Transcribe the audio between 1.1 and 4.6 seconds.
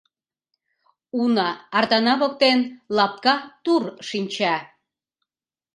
Уна, артана воктен лапка тур шинча.